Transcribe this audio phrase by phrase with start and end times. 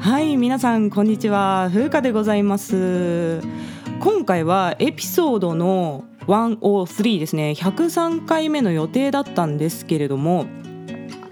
[0.00, 1.68] はい皆さんこんにちは。
[1.68, 3.42] 風花でございます。
[4.00, 7.50] 今回はエピソードの103ですね。
[7.50, 10.46] 103回目の予定だったんですけれども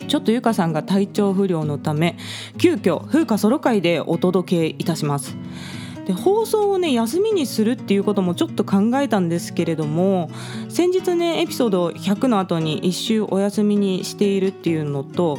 [0.07, 2.19] ちょっとゆかさんが体調不良のため
[2.59, 5.35] 急遽風花ソロ会でお届けいたします。
[6.07, 10.31] で放送をね休みにするっていうこともちょっと考えたんですけれども
[10.69, 15.39] 先日ねエピソード100の後に1週お休みにしているっていうのと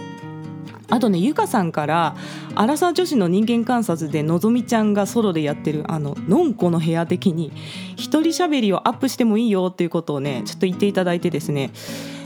[0.90, 2.16] あとねゆかさんから
[2.56, 7.52] 「アラサー女子の人間観察」でのぞみちゃんがソロでやってるあの「のんこの部屋」的に
[7.96, 11.72] 一人喋りをアップしてもいいよっていうことをねちょっと言っていただいてですね。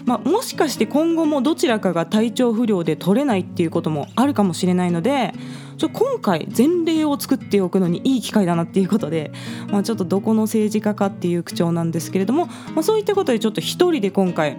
[0.06, 5.34] まあ、もしかして今後もどちらかが体調不良で取れないっていうこともあるかもしれないので
[5.78, 9.32] ちょ今回前例を作っておくのにいい機会だなっていうことで、
[9.72, 14.58] まあ、ちょっとどこの政治家かっていう口調なんですけれども、まあ、そういったことでちょっと一人で今回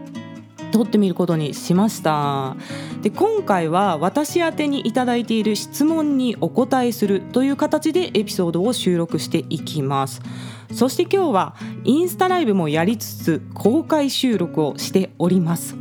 [0.74, 2.56] 撮ってみることにしました。
[3.00, 10.20] で今回は私宛てにいただいている質問にお答えするという形でエピソードを収録していきます。
[10.72, 15.76] そして今日はインスタライブもやりつつ公開収録をしております。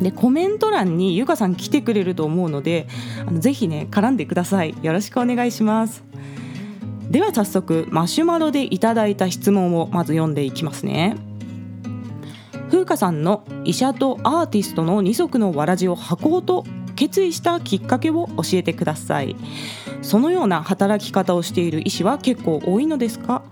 [0.00, 2.86] でコメント欄にゆかさん来てくれると思うので
[3.26, 4.76] あのぜひね絡んでください。
[4.80, 6.04] よろしくお願いします。
[7.10, 11.16] では早速マシュマロでいただいた質問をまず読んでいきますね。
[12.70, 16.64] 風花さんの医者とアーティストの二足のわらじを履こうと
[16.94, 19.34] 決意したきっかけを教えてください。
[20.02, 23.42] そのような働き方をしている医師は結構多いのですか？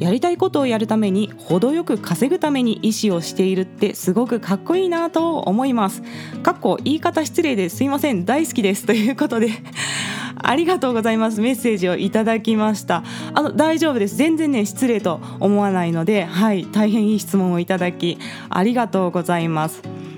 [0.00, 6.02] やりたいことをやるために程よく稼ぐために医師をしているってすごくかっこいいなと思います。
[6.42, 8.24] かっこ言い方失礼ですいません。
[8.24, 8.86] 大好きです。
[8.86, 9.50] ということで
[10.42, 11.42] ありがとうございます。
[11.42, 13.04] メッセージをいただきました。
[13.34, 14.16] あの大丈夫です。
[14.16, 16.66] 全然ね失礼と思わないのではい。
[16.72, 18.18] 大変いい質問をいただき
[18.48, 20.09] ありがとうございます。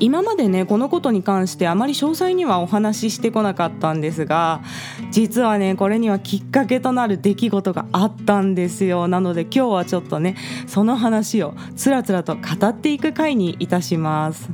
[0.00, 4.62] 今までねこのことに関してあまり詳細にはお話ししてこなかったんですが
[5.10, 14.48] 実はねこれにはきっかけとなる出来事があったんですよなので今日はちょっとねその話をつらつらと語っていく回にいたします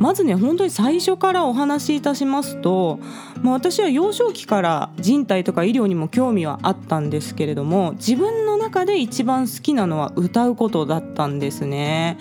[0.00, 2.98] まずね本当に最初からお話しいたしますと、
[3.42, 12.18] まあ、私は幼少期から人体とか医療にも興味はあったんですけれども自分の中で一番好きなのは歌うことだったんですね。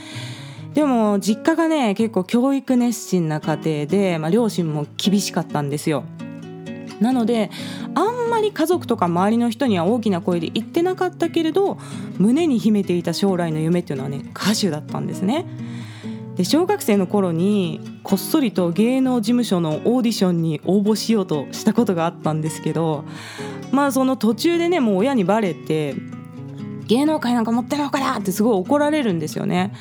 [0.74, 6.04] でも実家がね結構教育熱心な家庭で、まあ、両親も厳しかったんですよ。
[7.00, 7.50] なので
[7.96, 11.78] あんまり家族とか周りの人には大きな声で言ってなかったけれど
[12.18, 15.46] 胸に秘めていた将来の夢っていうのはね歌手だったんですね。
[16.36, 23.04] で小学生の頃にこっそりと芸能事務所のオーディションに応募しようとしたことがあったんですけど
[23.72, 25.96] まあその途中でねもう親にバレて
[26.88, 29.74] 芸能界なんか持ってるのかなってすごい怒られるんですよね。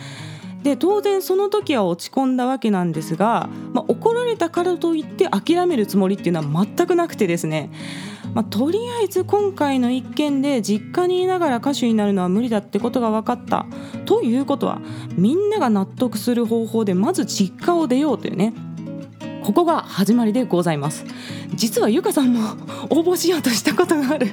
[0.62, 7.70] で当然その時は落ち込んだわけなんですが、まあ、怒られたからといって諦めるつもりっていうのは全くなくてですね、
[8.34, 13.66] まあ、とりあえず今回の一件で実家にいながら歌手になるのは無理だってことが分かった。
[14.04, 14.80] ということは
[15.16, 18.54] みんなが納得する方法でまず実家を出ようというね
[19.42, 21.06] ここが始まりでございます。
[21.54, 22.50] 実はゆかさんも
[22.90, 24.28] 応募しようとしたことがある。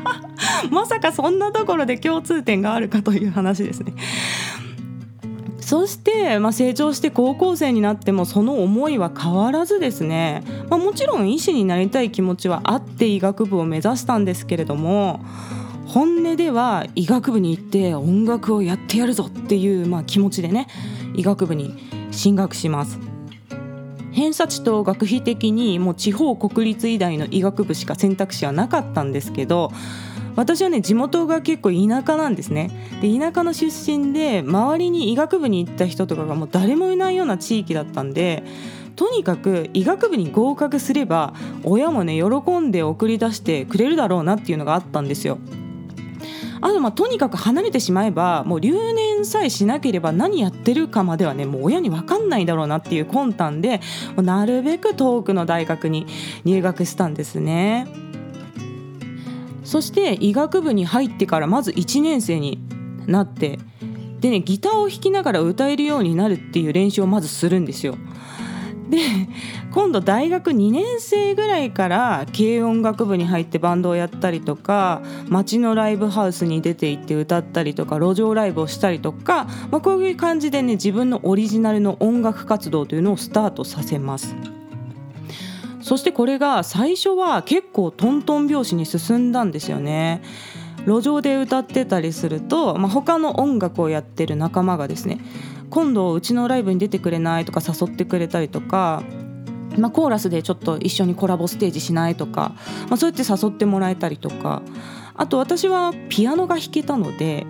[0.70, 3.92] まさかそんなところで共通点があるかという話ですね。
[5.68, 15.20] そして、まあ、成長して高校生になってもその思いは変わらずですね、まあ、もちろん医師になりたい気持ちはあって医学部を目指したんですけれども
[15.86, 20.68] 本音では医学部に行って音楽をやってやるぞっていう、まあ、気持ちでね
[21.14, 21.76] 医学部に
[22.12, 22.98] 進学します。
[24.12, 29.70] 偏差値と学費的にもう地方国立医大の医学部しか選択肢はなかったんですけど
[30.38, 32.70] 私はね地元が結構田舎なんですね
[33.02, 38.44] で田舎の出身で周りに医学部に行った人とかがもう誰もいないような地域だったんで
[38.94, 45.38] とにかく医学部に合格すれば親もね喜んで送り出してくれるだろうなっていうのがあったんですよ。
[46.60, 53.80] あとまあとにかく離れてしまえばもう留年さえしなければ何やってるかまではねもう親に分かんないだろうなっていう魂胆で
[54.16, 56.06] なるべく遠くの大学に
[56.44, 58.07] 入学したんですね。
[59.68, 62.58] そして医学部に入ってからまず1年生に
[63.06, 63.58] なって
[64.18, 67.98] でねギターを弾きながら歌えるようになるっていう練習をまずするんですよ。
[68.88, 68.98] で
[69.70, 84.34] 今度大学2年生ぐらいから軽音楽部に入ってバンドをやったりとか街のライブハウスに出て行って歌ったりとか路上ライブをしたりとか、まあ、こういう感じでね自分のオリジナルの音楽活動というのをスタートさせます。
[85.88, 90.20] そしてこれが最初は結構トントン拍子に進んだんですよね。
[90.86, 95.18] 路上で歌ってたりすると、まあ、他の音楽をやってる仲間がですね
[95.70, 97.46] 今度うちのライブに出てくれない？
[97.46, 99.02] とか誘ってくれたりとか
[99.78, 102.16] まあ、コーラスでちょっと一緒にコラボステージしない？
[102.16, 102.52] とか、
[102.88, 104.60] まあ、そうやって誘ってもらえたりとか
[105.18, 107.46] あと私はピアノが弾けたので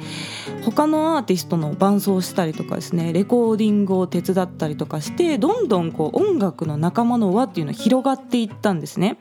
[0.64, 9.18] 他のアーティストの伴奏したりとかですねレコーディングを手伝ったりとかしてどんどんこう音楽の仲間の輪っていうのが広がっていったんですね。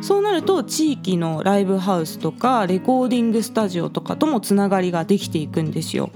[0.00, 6.10] そうなると地域のライブハウスとかレコーディングスタジオとかともつながりができていくんですよ。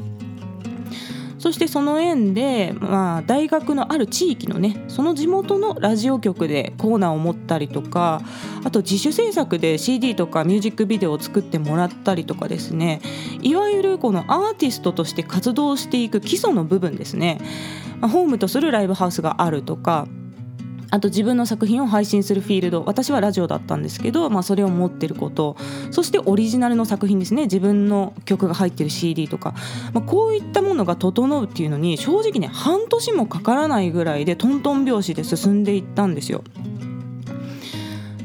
[1.41, 8.21] そしてその縁で、まあ、大学のある地域のねその地元のラジオ局でコーナーを持ったりとか
[8.63, 13.01] あと自主制作で CD とかミュージックビデオを作ってもらったりとかですね。
[13.41, 17.41] いわゆるこのアーティストとして活動していく基礎の部分ですね、
[18.01, 20.07] まあ、ホームとするライブハウスがあるとか
[20.91, 22.85] あと自分の作品を配信するフィールド。
[22.85, 25.57] 私はラジオだったんですけど、まあ、それを持ってること。
[25.91, 27.45] そしてオリジナルの作品ですね。
[27.45, 29.55] 自分の曲が入ってる CD とか、
[29.93, 36.43] まあ、こういったものが整うっていうのに正直ね半年もかからないぐらいでトントン拍子で進んでいったんですよ。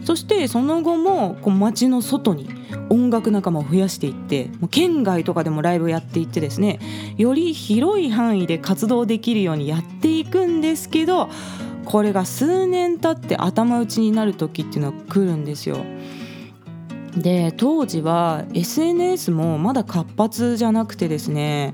[0.04, 2.48] そしてその後もこう街の外に
[2.90, 6.80] 音楽仲間を増やしていってもう県外とかでもライブをやっていってですね
[7.18, 11.30] より広い範囲で活動できるようにやっていくんですけど
[11.86, 15.78] これが数年経って頭打ちになる時っていうのは来るんですよ。
[17.16, 21.74] で当時は SNS もまだ活発じゃなくてですね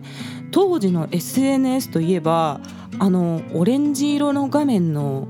[0.52, 2.62] 当時の SNS といえば
[3.00, 5.28] あのオレンジ色の画面の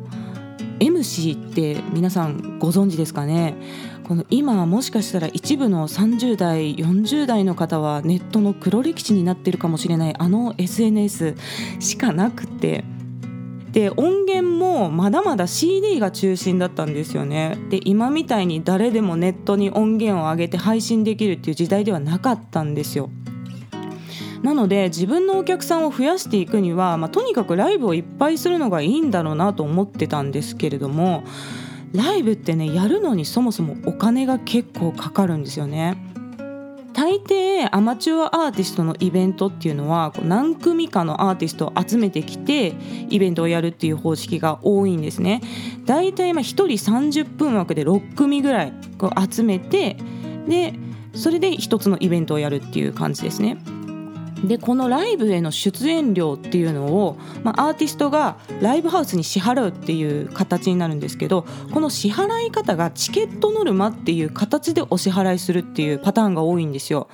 [0.80, 3.56] MC って皆さんご存知ですかね？
[4.08, 11.36] この今もしかしたら一部の30代40代の方はネットの黒歴史になってるかもしれないあの SNS
[11.80, 12.84] しかなくて
[13.72, 23.10] で音源もまだまだ CD が中心だったんですよねで今みたいに誰でもネットに音源を上げて配信できるっていう時代ではなかったんですよ
[24.44, 31.24] なので自分のお客さんを増やしていくには、まあ、とにかくライブをいっぱいするのがいいんだろうなと思ってたんですけれども
[31.94, 36.11] ライブってねやるのにそもそもお金が結構かかるんですよね。
[36.94, 42.76] 大抵アマチュアアーティストのイベントっていうのはこう何組かのアーティストを集めてきて
[43.10, 45.42] イベントをやるっていう方式が多いんですね。
[45.86, 49.98] 大体まあ1人30分枠で6組ぐらいこう集めて
[50.48, 50.74] で
[51.14, 53.58] それで1つのイベントをやるっていう感じですね。
[54.44, 67.08] でこのライブへの出演料っていうのを、まあ、アーティストがライブハウスに支払うっていう形になるんですけどこの支払い方がチケットノルマっていう形でお支払いするっていうパターンが多いんですよ。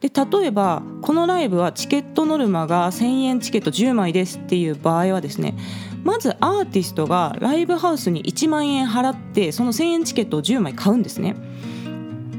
[0.00, 5.54] で例えばこのライブはチケットノルマが1000円チケット10枚ですっていう場合はですね
[6.02, 11.36] まずアーティストがライブハウスに1万円払ってその1000円チケットを10枚買うんですね。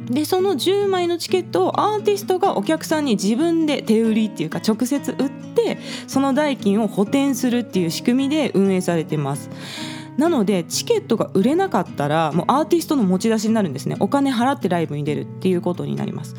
[0.10, 9.50] でその10枚のチケットをアーティストがお客さんに自分で手売りっていうか直接売ってその代金を補填するっていう仕組みで運営されてます。
[10.18, 13.96] なのでチケットが売れなかったらもうアーティストの持ち出しになるんですね。
[14.00, 16.36] お金払ってライブに出るっていうことになります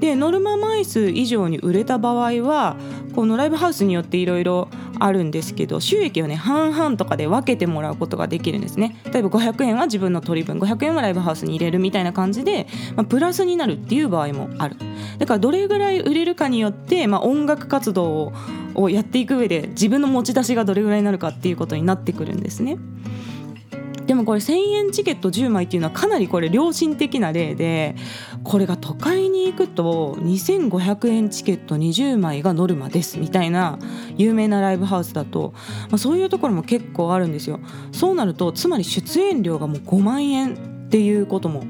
[0.00, 2.76] でノルマ枚数以上に売れた場合は
[3.14, 4.68] このライブハウスによっていろいろ
[5.00, 14.76] あるんですけど収益をね半々とかで分けてもらうことができるんですね例えば500円は自分の取り分500円はライブハウスに入れるみたいな感じで、まあ、プラスになるっていう場合もある
[15.18, 18.32] だからどれぐらい売れるかによって、まあ、音楽活動
[18.74, 22.78] をやっていく上で自分の持ち出しがどれぐらいになるかっていうことになってくるんですね。
[24.08, 27.94] でもこれ1000円チケット10枚っていうのはかなりこれ良心的な例で
[28.42, 33.78] これが都会に行くと2500円チケット20枚がノルマですみたいな
[34.16, 35.52] 有名なライブハウスだと、
[35.90, 37.60] まあ、そういうところも結構あるんですよ。
[37.92, 41.64] そうなるとつまり出演料がもう5万円っていうことも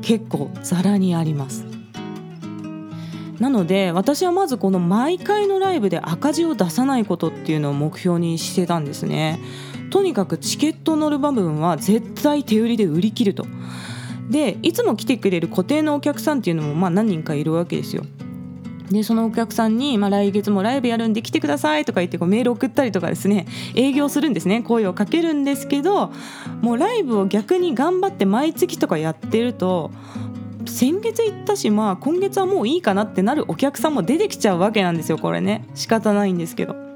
[0.00, 1.66] 結構ざらにあります。
[3.38, 9.40] なので私はまずこの毎回のライブで赤字を出さないことっていうのを目標にしてたんですね。
[9.92, 13.46] とにかくチケット乗る部分は絶対手売りで売り切ると。
[14.30, 18.02] でいつも来てくれる固定のお客さんっていうのもまあ何人かいるわけですよ。
[18.90, 24.62] でそのお客さんに、まあ、来月もライブやるんで来てくださいとか言ってこうメール送ったりとかですね営業するんですね。
[24.62, 26.10] 声をかけるんですけど
[26.62, 29.90] もうライブを逆に頑張って毎月とかやってると
[30.64, 35.66] 先月行ったしまあ今月はもういいかなってなるお客さんも出てきちゃうわけなんですよこれね。
[35.74, 36.91] 仕方ないんですけど。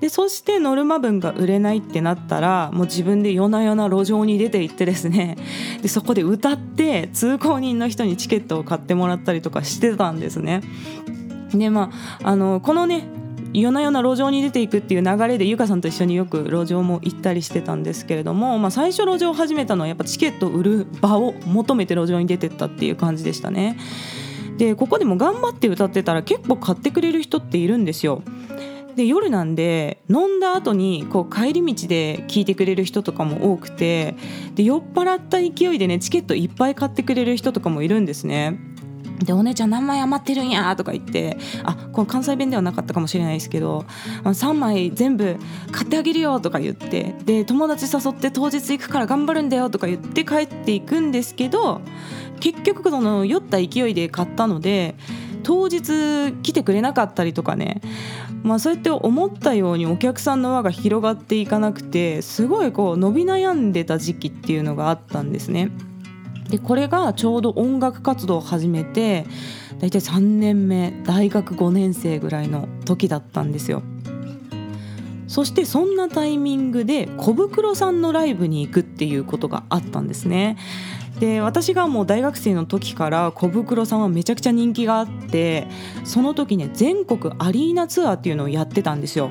[0.00, 5.36] でそしてノルマ分が売れないってなったらもう自分で夜な夜な路上に出て行ってですね
[5.82, 10.62] でそこで歌って通行人の人にチケットを買ってもらったりとかしてたんですね。
[11.52, 11.90] でま
[12.22, 13.08] ああのこのね
[13.52, 23.76] 夜な夜な路上に出ていくっていう流れでゆかさんと一緒によく路上も行ったりしてたんですけれども、まあ、最初路上を始めたのはやっぱチケットを売る場を求めて路上に出てったっていう感じでしたね。
[24.56, 28.22] でここでも頑張って歌ってたら結構買ってくれる人っているんですよ。
[28.96, 34.14] で夜なんで飲んだ後にこう帰り道で聞いてくれる人とかも多くて
[34.54, 38.58] で酔っ払った勢いでねチケットいっぱい買ってくれる人とかもいるんですね。
[39.24, 43.84] でお姉ちゃん何枚余ってるんやとか言ってあこの関西弁ではなかったかもしれないですけど
[44.24, 45.36] 3枚全部
[45.70, 51.82] 買ってあげるよとか言ってで友達誘って当日行くから頑張るんだよとか言って帰っていくんですけど
[52.40, 54.94] 結局その酔った勢いで買ったので
[55.42, 57.80] 当日来てくれなかったりとかね
[58.42, 65.70] まあそうやって思ったようにお客さんの輪が広がっていかなくてすごいこう伸び悩んでた時期っていうのがあったんですね。
[66.48, 69.24] でこれがちょうど音楽活動を始めて
[69.78, 73.82] 大体3年目大学5年生ぐらいの時だったんですよ。
[75.28, 80.56] そしてそんなタイミングで小袋さんのライブに行くっていうことがあったんですね。
[81.20, 85.68] で私がもう大学生の時から小袋さんはめちゃくちゃ人気があって
[86.02, 89.30] その時ね全国アリーナツアーっていうのをやってたんですよ。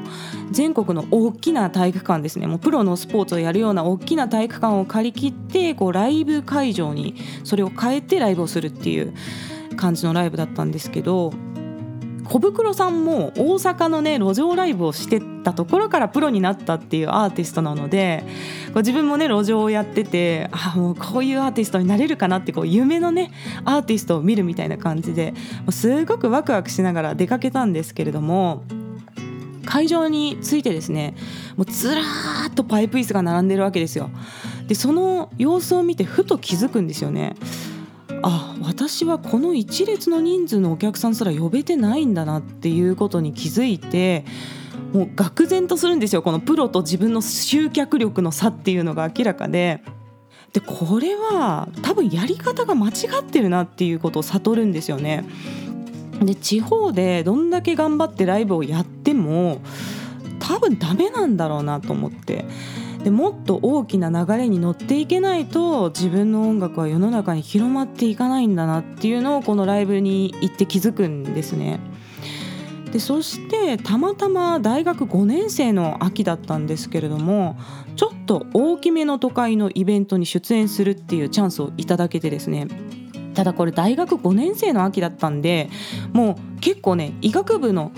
[0.52, 2.46] 全国の大きな体育館ですね。
[2.46, 9.14] もうプロのスポーツをやるような大きな体育館を借り切ってこうライブ会場にそれを変えてライブをするっていう
[9.76, 11.34] 感じのライブだったんですけど
[12.30, 18.24] 小袋さんも大阪のね路上ライブをしてたところからプロになったっていうアーティストなので
[18.76, 23.32] 自分もね路上をやっててあもうこういうアーティストになれるかなってこう夢のね
[23.66, 25.34] アーティストを見るみたいな感じで
[25.72, 28.64] すごくワクワクしながら出かけたんですけれども
[29.66, 31.16] 会場に着いてですね
[31.58, 34.10] もうずらーっとパイプ椅子が並んでるわけですよ。
[34.68, 37.36] でその様子を見てふと気づくんですよね。
[38.22, 44.26] あ私はこの一列の人数のお客さんすら呼べてないんだなっていうことに気づいて
[44.94, 49.84] もう愕然とするんですよこのプロと自分の集客力の差っていうのが明らかで。
[50.54, 55.24] でこれは多分やり方が間違ってるなっていうことを悟るんですよね。
[56.26, 59.62] で地方でどんだけ頑張ってライブをやっても
[60.40, 62.46] 多分ダメなんだろうなと思って
[63.04, 71.80] でもっと大きな流れに乗っていけないと自分の音楽は世の中に広まっていかないんだなっていうのをこのライブに行って気づくんですね。
[72.92, 77.56] でそしてたまたま大学5年生の秋だったんですけれども
[77.96, 82.68] ちょっと大きめの都会のイベントに出演するっていうチャンスをいただけてですね
[83.36, 85.70] ただこれ大学5年生の秋だったんで
[86.14, 87.92] もう結構ね医学部の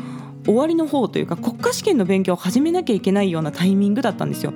[0.45, 4.53] 終わりの方というか国家試験の勉強を始めなきゃいけないようなタイミングだったんですよ。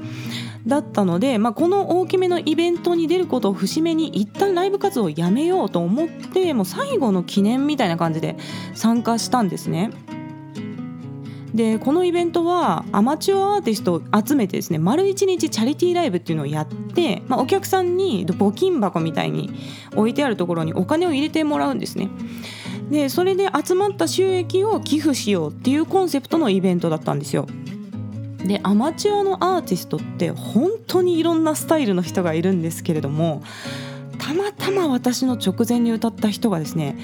[0.67, 8.35] だったので、まあ、この大きめのイベントに出ることを節目に一旦ライブ活動をやめようと思ってもう最後の記念みたいな感じで
[8.73, 9.91] 参加したんですね。
[11.53, 19.51] でこのイベントはアマチュアアーティストを集めてですね丸一日チャリティーライブっていうのをやって、まあ、お客さんに募金箱みたいに
[19.95, 22.09] 置いてあるところにお金を入れてもらうんですね。
[22.89, 27.47] でそれで集まった収益を寄付しようっていうコンセプトのイベントだったんですよ。
[28.45, 33.41] でアマチュアのアーティストって本当にいろんなスタイルの人がいるんですけれども
[34.19, 36.97] たまたま私の直前に歌った人がですね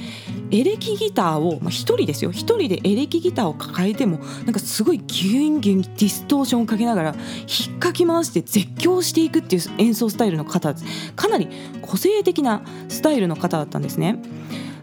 [0.52, 10.74] エレキギターを、まあ、1人ですよ1人でエレキギターを抱えてもなんかすごいギュンギュンディストーションをかけながら引っかき回して絶叫していくっていう演奏スタイルの方
[11.16, 11.48] かなり
[11.82, 14.20] 個性的なスタイルの方だったんですね。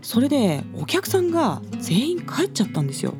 [0.02, 3.14] それでお客さんが全員帰っちゃったんですよ。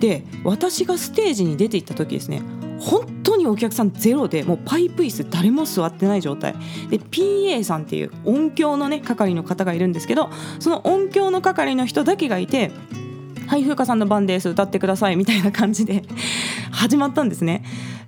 [0.00, 2.42] で私がステージに出て行った時ですね
[2.78, 6.54] 本当にお客さんゼロでもうパイプ椅子誰も座ってない状態。
[6.90, 12.70] で PA さんっていう音響のね係の方がいるんですけどその音響の係の人だけがいて
[13.46, 16.02] はい風花さんの番です歌ってくださいみたいな感じで
[16.70, 17.64] 始まったんですね。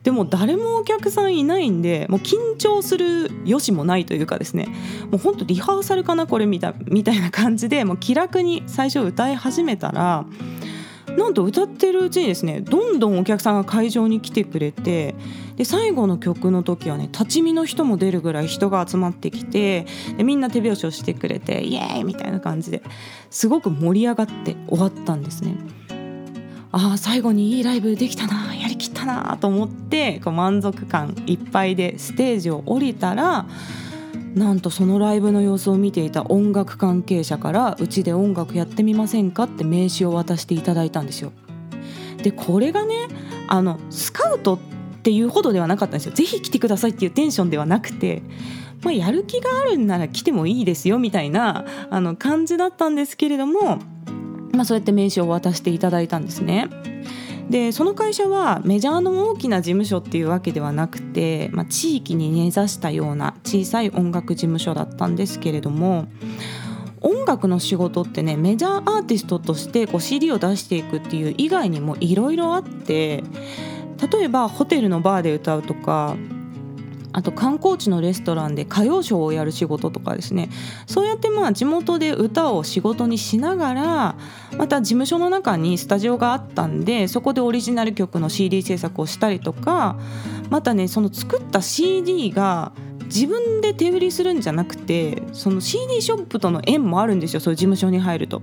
[0.09, 4.67] でも誰もお客さんいないんでもう緊張するよしもないというかですね
[5.11, 10.25] もうほんとリハーサルかなこれみたみたいな感じでもう気楽に最初歌い始めたら
[11.15, 15.15] なんと歌ってるうちにですねどんどんお客さんが会場に来てくれて
[15.57, 19.85] で最後の曲の時はね立ち見の人も出るぐらい人が集まってきて
[20.17, 22.83] でみんな手拍子をしてくれてイエーイみたいな感じで
[23.29, 25.55] すごく盛り上がって終わったんですね。
[26.71, 28.38] ああ最後にいいライブできたな
[29.09, 33.47] なと思ってこう満足感いっぱいでステージを降りたら
[34.35, 41.33] なんとそのライブの様子を見ていた音楽関係者からうちで音楽やってみませんかって名刺を渡していただいたんですよ。
[42.23, 43.09] でこれがね
[43.47, 44.59] あのスカウトっ
[45.03, 46.13] ていうほどではなかったんですよ。
[46.13, 48.23] ぜひ来てくださいっていうテンションではなくて、
[48.83, 53.79] まあ、やる気があるんなら来てもいいですよみたいなあの感じだったんですけれども、
[54.53, 56.69] まあ、そうやって名刺を渡していただいたんですね。
[57.51, 66.09] でその会社はメジャーの大きな事務所っていうわけではなくて、まあ、地域に根ざしたような小さい音楽事務所だったんですけれども
[67.01, 73.23] 音楽の仕事ってねメジャーアーティストとしてこう CD を出していくっていう以外にもいろいろあって
[74.13, 76.17] 例えばホテルのバーで歌うとか
[77.13, 80.51] あと観光地のレストランで歌謡ショーをやる仕事とかですね
[80.87, 84.17] そうやってまあ地元で歌を仕事にしながら
[84.57, 89.99] また事務所の中にスタジオがあったんでそこでオリジナル曲の CD 制作をしたりとか
[90.51, 92.73] またねその作った CD が
[93.07, 98.43] 自分で手売りするんじゃなくてその CD ショップとの縁もあるんですよそういう事務所に入ると。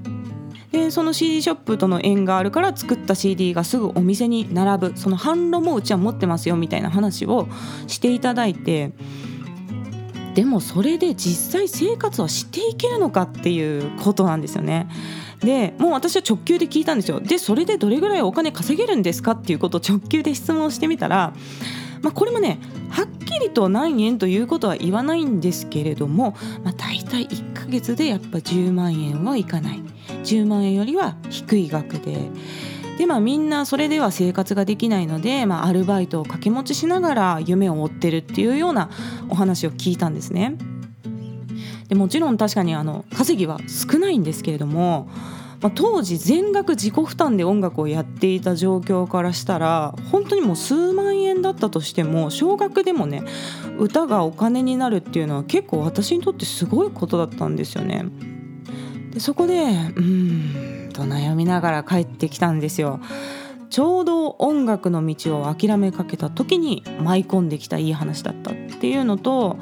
[0.75, 4.98] でその CD ショップとの縁があるから作った CD がすぐお店に並ぶ。
[4.98, 7.48] その販路もうちは持ってますよみたいな話を
[7.88, 8.91] していただいて。
[10.34, 14.89] でもそれで実際生活はしていけるのかっていうことなんですよね。
[15.39, 17.22] でもう私は直球で聞いたんですよ。
[17.22, 21.32] でそれでどれぐらいお金稼げるんですかっていうことを直球で質問してみたら、
[22.01, 22.59] まあ、これもね
[22.89, 29.81] はっきりと何円ということは言わないんですけれども、まあ、大体1ヶ月でやっぱ10万円はいかない
[30.23, 32.29] 10万円よりは低い額で。
[32.97, 38.89] でまあ、みんなそれでは生活ができないので、まあ、アルバイトを掛け持ちしながら夢を追ってるっていうような
[39.27, 40.55] お話を聞いたんですね。
[41.89, 45.09] でもちろん確かにあの稼ぎは少ないんですけれども、
[45.65, 53.24] まあ、当時全額自己負担で音楽をやっていた状況からしたら本当にもう数万円だったとしても少額でもね
[53.79, 58.05] 歌がお金になるっていうのは結構私にとってすごいことだったんですよね。
[59.10, 62.99] でそこでうんと悩みながら帰ってきたんですよ。
[63.71, 69.58] ちょうど音楽の道を諦めかけた時に舞い込んできたいい話だったっていうのと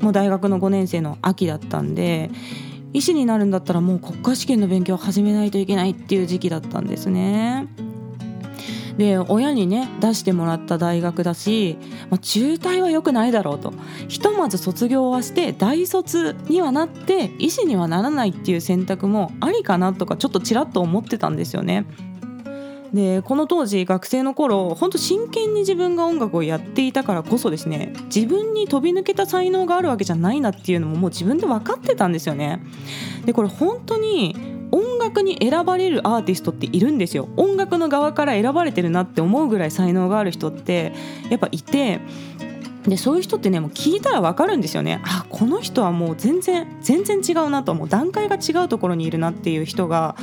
[0.00, 2.30] もう大学の5年生の秋だったんで
[2.98, 7.68] 医師になるんだったらもう国家試験の勉強を始めないといけないっていう時期だったんですね。
[8.96, 11.78] で親にね出してもらった大学だし、
[12.10, 13.72] まあ、中退は良くないだろうと
[14.08, 21.86] ひとまず卒業はして大卒にはなって医師にはならないっていう選択もありかなとかちょっとちらっと思ってたんですよね。
[22.92, 32.62] でこの当時学生の頃本当真剣に自分が音楽をやっていたからこそですね自分に飛び抜けた才能があるわけじゃないなっていうのももう自分で分かってたんですよね。
[33.26, 34.36] でこれ本当に
[34.70, 40.92] 音楽に選ばれるアーティストっているんですよ音楽の側から選ばれてるなって思うぐらい才能がある人って
[41.30, 42.00] やっぱいて
[42.82, 50.16] でそういう人ってねもう聞いたら分かるんですよねあこの人はもう全然全然違うなともう段階が違うところにいるなっていう人が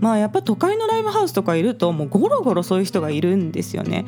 [0.00, 4.06] まあやっぱ都会のライブハウスとかいるともうゴロゴロそういう人がいるんですよね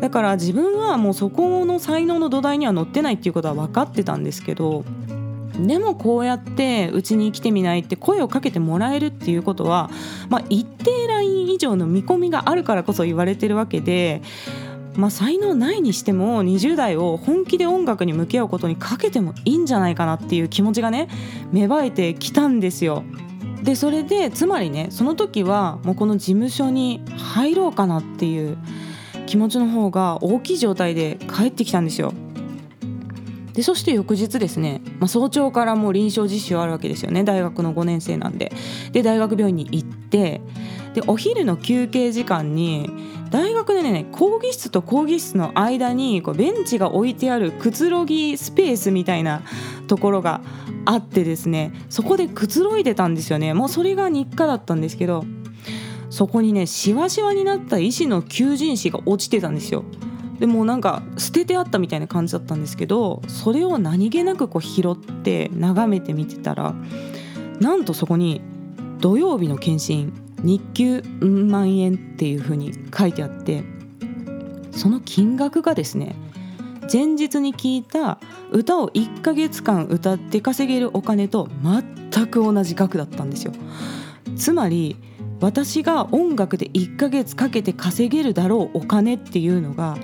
[0.00, 4.84] だから自分はもうそこの才能の土台には乗ってないっていうことは分かってたんですけど
[5.58, 9.90] でもこうやってうちに来てみないって声をかけてもらえるっていうことは、
[10.28, 14.22] まあ、一定ライン以上の見込みがあるからこそ言われてるわけで、
[14.94, 21.08] まあ、才能ないにしても20代を本気で音楽に向き合うことにかけてもいいんじゃないかなっていう気持ちがね
[21.52, 23.02] 芽生えてきたんですよ。
[23.62, 28.56] でそれでつまりねその時はもうこの事務所に入ろうかなっていう
[29.26, 32.12] 気持ちの方が大きい状態で帰ってきたんですよ。
[33.58, 38.52] でそして翌日ですね、まあ、早朝からもう臨床実習あるわけですよね大学の5年生なんで
[38.92, 40.40] で大学病院に行って
[40.94, 42.88] でお昼の休憩時間に
[43.30, 49.42] 大学でね講義室と講義室の間にこうベンチが置いてあるくつろぎスペースみたいな
[49.86, 50.40] ところが
[50.84, 55.24] あってですねそこでくつろいでたんですよねもうそれが日課だったんですけど
[56.10, 59.84] そこにねしわしわになった医師の求人誌が落ちてたんですよ。
[60.38, 66.76] でもなんか捨ててあったみたいな感じだったんですけどそれを何気なくこう拾って眺めてみてたら
[67.58, 68.40] なんとそこに
[69.00, 70.12] 「土曜日の検診
[70.42, 73.64] 日給万円」っていうふうに書いてあって
[74.70, 76.14] その金額がですね
[76.90, 78.18] 前日に聞いた
[78.50, 83.52] 歌を1ヶ月間歌って稼げるお金と全く同じ額だったんですよ。
[84.36, 84.96] つまり
[85.40, 89.96] 私が音楽で1ヶ月かけて稼げるだろうお金っていうのが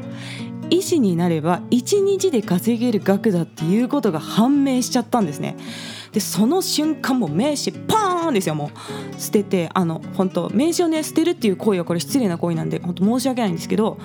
[0.70, 5.57] 医師になれば1日で稼げる額だっていうことが判明しちゃったんですね。
[6.14, 8.70] でその瞬間も名刺パーンですよも
[9.16, 13.98] う捨ててあの本当名刺をね捨てるっていう行為はこれ失礼な行為なんで本当申し訳ないんですけど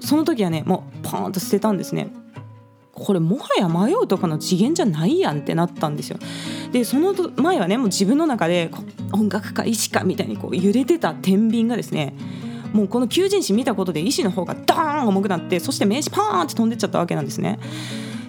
[0.00, 2.08] その時はねもうパーンと捨てたんですね。
[2.92, 6.18] これもはや迷うとかの次元じゃないやんってなったんですよ。
[6.72, 8.70] でその前はねもう自分の中で
[9.12, 12.14] 音楽か医師かみたいにこう揺れてた天秤がですね
[12.72, 17.58] もうこの求人誌見たことで医師の方がダーン重くなってそして名刺パーンって飛んでっちゃったわけなんですね。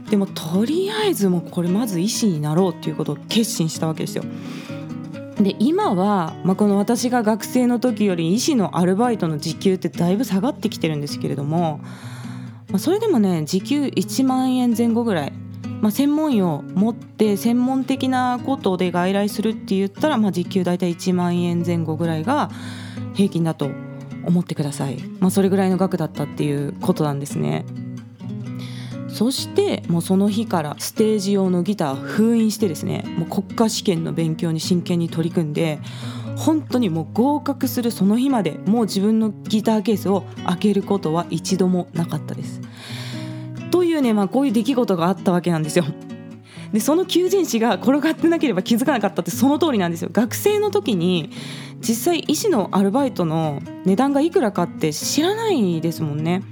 [0.10, 4.24] でもとりあえずもうこれまず医師になろうっていうことを決心したわけですよ。
[5.43, 11.80] で今は、まあ、この私が学生の時より医師のアルバイトの時給ってだいぶ下がってきてるんですけれども、
[12.69, 15.34] まあ、それでもね時給1万円前後ぐらい、
[15.80, 22.52] まあ、専門医を持って専門的なことで外来するって言ったら、まあ、時給大体1万円前後ぐらいが
[23.13, 23.69] 平均だと
[24.26, 27.65] 思ってください、まあ、それぐらいの額だったっていうことなんですね。
[29.12, 35.80] そしてもうその日からステージ用のギター封印してですねもう国家試験の勉強に真剣に取り組んで
[36.38, 42.62] 本当にもう合格するその日までもう自分のギターケースを開けることは一度もなかったです。
[43.72, 45.86] というね、まあ、こういう出来事があったわけなんですよ。
[46.72, 50.10] でその求人誌が転がってなければ気づかなかったってその通りなんですよ。
[50.13, 51.32] 学生の時に
[51.82, 56.43] 実際医師のアルバイトの値段がいくらかって知らないですもんね。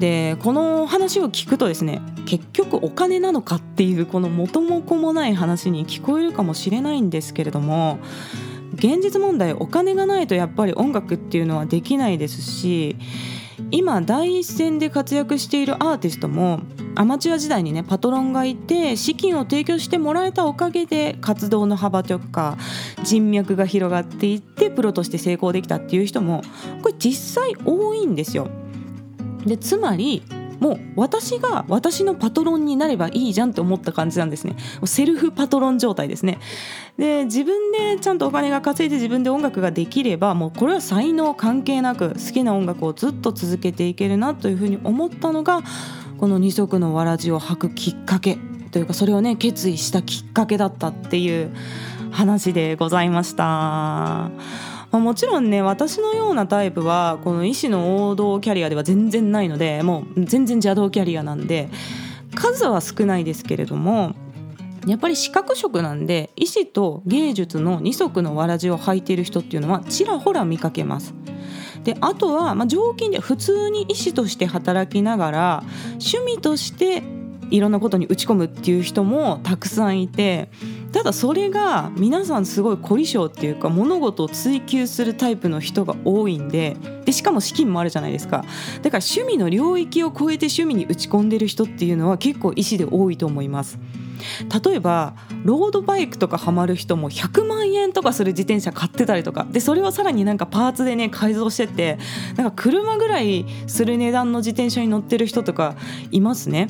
[0.00, 7.98] でこの話を聞くとですね結局お金なのかっていうこの元も子もない話に聞こえるかもしれないんですけれども
[8.74, 12.96] 現実問題お金がないとやっぱり音楽っていうのはできないですし
[13.70, 16.60] 今第一線で活躍しているアーティストも
[16.94, 22.56] アマチュア時代にねパトロンがいて資金を提供してもらえたおかげで活動の幅とか
[23.04, 26.42] 人脈が広がっていってプロとして成功できたっていう人も
[26.82, 28.48] これ実際多いんですよ。
[29.46, 30.22] でつまり
[30.60, 34.56] もう私が私のパトロンになればいいじゃんって思った感じなんですね。
[34.84, 36.38] セルフパトロン状態ですね。
[36.98, 45.62] で自分でちゃんとお金が稼いで自分で音楽ができればもうこれは才能関係なく好きな音楽をずっと続けていけるなというふうに思ったのが
[46.18, 48.38] この二足のわらじを履くきっかけ。
[48.70, 51.50] というかそれをね決意したきっかけだったっていう
[52.12, 54.30] 話でございました。
[54.90, 61.68] まあ、もちろんね私のようなタイプはこの医師の王道キャリアでは全然ないのでもう全然邪道キャリアなんで
[62.34, 64.14] 数は少ないですけれども
[64.86, 71.14] やっぱり視覚職なんで医師と芸術の二足のわらじを履いている人っていうのはちらほら見かけます。
[71.84, 77.02] であとは、まあ、常勤で普通に医師として働きながら趣味として
[77.50, 80.50] いろんなことに打ち込むっていう人もたくさんいて
[80.92, 88.44] ただそれが皆さんすごい凝り性っていうか物事を追求するタイプの人が多いんででしかも資金もあるじゃないですか。
[88.82, 93.78] だから趣味の領域を超えて趣味に打ち込んでる人っていうのは結構意思で多いと思います。
[94.64, 99.46] 例えばロードバイクとかハマる人も100万円とかする自転車買ってたりとか。
[99.50, 101.98] でそれをさらになんかパーツでね改造してって
[102.36, 105.76] なんか車ぐらいする値段の自転車に乗ってる人とか
[106.10, 106.68] いますね。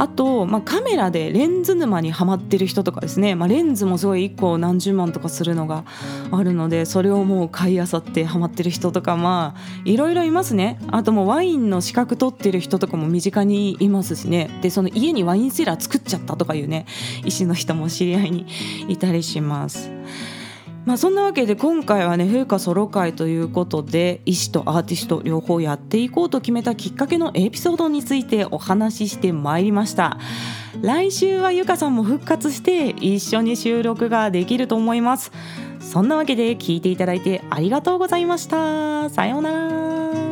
[0.00, 5.84] あと、まあ、カメラでレンズ沼にはまってる人とかですね、まあ、レンズもすごい1個何十万とかするのが
[6.32, 10.80] あるのでそれをもう買いあさってはまってる人とかまあいろいろいますね。
[10.90, 14.48] あともうワインの資格取ってる人とかも身近にいますしね。
[14.62, 16.86] でその家にワインセラー作っちゃったとかいうね
[17.26, 18.46] 医師の人も知り合いに
[18.88, 19.90] いたりします。
[20.86, 30.18] まあ、そんなわけで今回はね風花ソロ会ということで医師とアーティスト両方やっていこうと決めたきっかけのエピソードについてお話ししてまいりました。
[30.82, 35.32] 来週はゆかさんも復活して一緒に収録ができると思います。
[35.80, 39.10] そんなわけで聞いていただいてありがとうございました。
[39.10, 40.29] さようなら。